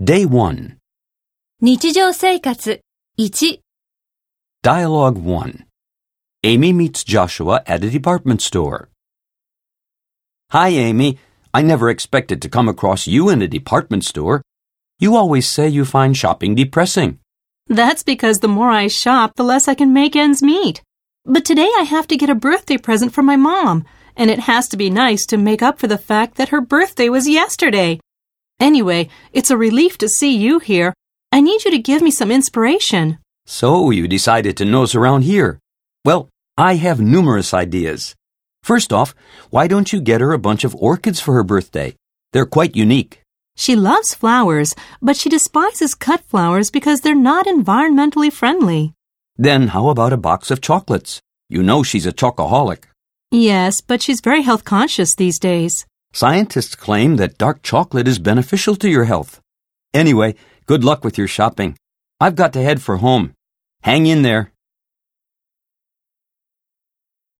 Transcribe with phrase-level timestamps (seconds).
[0.00, 0.76] Day 1.
[1.60, 2.82] 日常生活
[3.16, 3.62] 1、
[4.62, 5.64] Dialogue 1.
[6.42, 8.90] Amy meets Joshua at a department store.
[10.50, 11.18] Hi, Amy.
[11.54, 14.42] I never expected to come across you in a department store.
[15.00, 17.18] You always say you find shopping depressing.
[17.66, 20.82] That's because the more I shop, the less I can make ends meet.
[21.24, 24.68] But today I have to get a birthday present for my mom, and it has
[24.68, 27.98] to be nice to make up for the fact that her birthday was yesterday.
[28.61, 30.93] Anyway, it's a relief to see you here.
[31.31, 33.17] I need you to give me some inspiration.
[33.47, 35.57] So you decided to nose around here.
[36.05, 38.13] Well, I have numerous ideas.
[38.61, 39.15] First off,
[39.49, 41.95] why don't you get her a bunch of orchids for her birthday?
[42.33, 43.23] They're quite unique.
[43.55, 48.93] She loves flowers, but she despises cut flowers because they're not environmentally friendly.
[49.37, 51.19] Then how about a box of chocolates?
[51.49, 52.83] You know she's a chocoholic.
[53.31, 55.87] Yes, but she's very health conscious these days.
[56.13, 59.39] Scientists claim that dark chocolate is beneficial to your health.
[59.93, 61.77] Anyway, good luck with your shopping.
[62.19, 63.33] I've got to head for home.
[63.83, 64.51] Hang in there.